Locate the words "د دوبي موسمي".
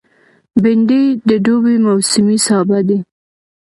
1.29-2.37